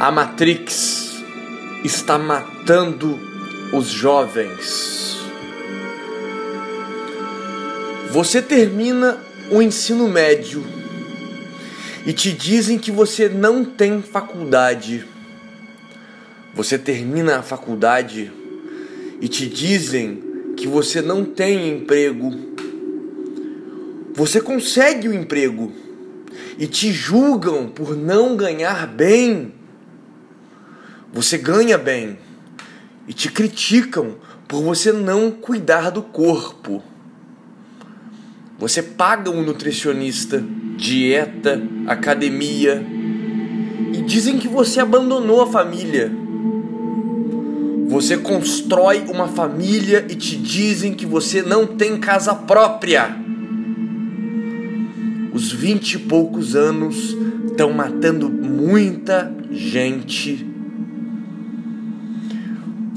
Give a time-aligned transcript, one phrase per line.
[0.00, 1.22] A Matrix
[1.84, 3.20] está matando
[3.70, 5.18] os jovens.
[8.10, 10.64] Você termina o ensino médio
[12.06, 15.04] e te dizem que você não tem faculdade.
[16.54, 18.32] Você termina a faculdade
[19.20, 22.34] e te dizem que você não tem emprego.
[24.14, 25.70] Você consegue o emprego
[26.58, 29.59] e te julgam por não ganhar bem.
[31.12, 32.18] Você ganha bem
[33.08, 34.14] e te criticam
[34.46, 36.82] por você não cuidar do corpo.
[38.58, 40.44] Você paga um nutricionista,
[40.76, 42.84] dieta, academia
[43.92, 46.12] e dizem que você abandonou a família.
[47.88, 53.16] Você constrói uma família e te dizem que você não tem casa própria.
[55.32, 60.49] Os vinte e poucos anos estão matando muita gente.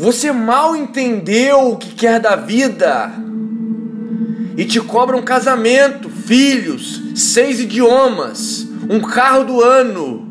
[0.00, 3.12] Você mal entendeu o que quer da vida
[4.56, 10.26] e te cobra um casamento, filhos, seis idiomas, um carro do ano,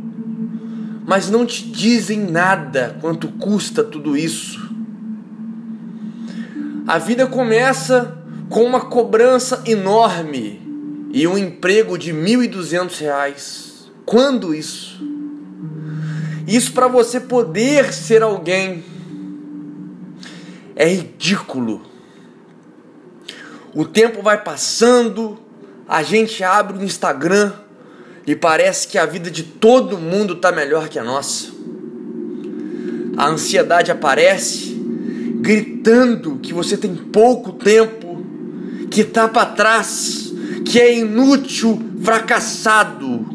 [1.05, 4.59] mas não te dizem nada quanto custa tudo isso.
[6.87, 8.17] A vida começa
[8.49, 10.59] com uma cobrança enorme
[11.13, 12.49] e um emprego de R$
[12.99, 13.87] reais.
[14.03, 14.99] Quando isso?
[16.47, 18.88] Isso para você poder ser alguém
[20.79, 21.81] é ridículo.
[23.75, 25.37] O tempo vai passando,
[25.85, 27.51] a gente abre o Instagram
[28.25, 31.49] e parece que a vida de todo mundo está melhor que a nossa.
[33.17, 34.73] A ansiedade aparece,
[35.41, 38.23] gritando que você tem pouco tempo,
[38.89, 40.31] que está para trás,
[40.65, 43.27] que é inútil, fracassado.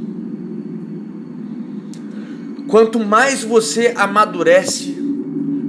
[2.68, 5.03] Quanto mais você amadurece,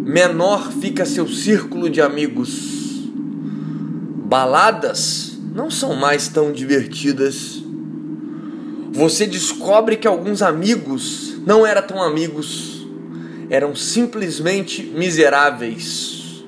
[0.05, 3.09] menor fica seu círculo de amigos.
[4.27, 7.63] Baladas não são mais tão divertidas.
[8.91, 12.87] Você descobre que alguns amigos não eram tão amigos,
[13.49, 16.45] eram simplesmente miseráveis.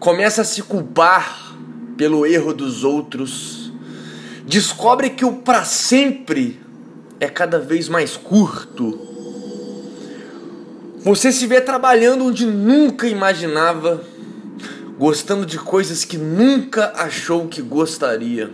[0.00, 1.56] Começa a se culpar
[1.96, 3.72] pelo erro dos outros.
[4.44, 6.60] Descobre que o para sempre
[7.20, 9.11] é cada vez mais curto
[11.04, 14.04] você se vê trabalhando onde nunca imaginava,
[14.96, 18.50] gostando de coisas que nunca achou que gostaria.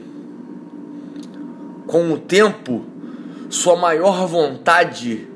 [1.87, 2.87] Com o tempo,
[3.51, 5.27] sua maior vontade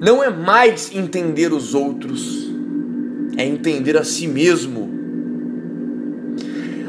[0.00, 2.48] não é mais entender os outros,
[3.36, 4.88] é entender a si mesmo.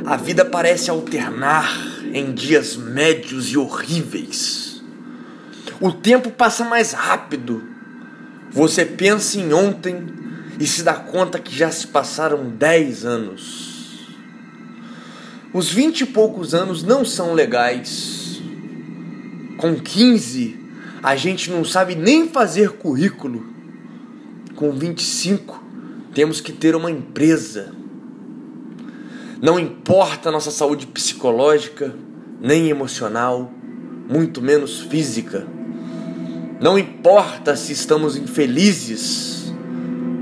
[0.06, 1.70] A vida parece alternar
[2.14, 4.81] em dias médios e horríveis.
[5.81, 7.78] O tempo passa mais rápido
[8.51, 10.07] você pensa em ontem
[10.59, 14.09] e se dá conta que já se passaram 10 anos.
[15.53, 18.41] Os 20 e poucos anos não são legais.
[19.57, 20.59] Com 15,
[21.01, 23.45] a gente não sabe nem fazer currículo.
[24.55, 25.63] Com 25,
[26.13, 27.73] temos que ter uma empresa.
[29.41, 31.95] Não importa a nossa saúde psicológica,
[32.41, 33.51] nem emocional,
[34.09, 35.59] muito menos física
[36.59, 39.53] não importa se estamos infelizes,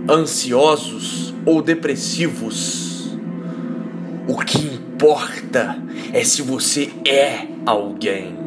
[0.07, 3.17] ansiosos ou depressivos.
[4.27, 5.81] O que importa
[6.13, 8.37] é se você é alguém.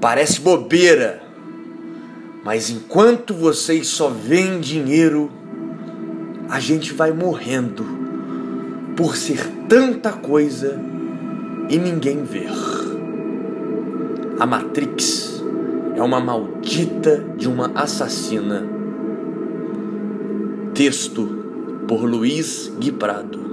[0.00, 1.20] Parece bobeira,
[2.44, 5.28] mas enquanto vocês só veem dinheiro,
[6.48, 7.84] a gente vai morrendo
[8.96, 10.80] por ser tanta coisa
[11.68, 12.52] e ninguém ver.
[14.38, 15.37] A Matrix
[15.98, 18.64] é uma maldita de uma assassina.
[20.72, 21.26] Texto
[21.88, 23.47] por Luiz Guiprado.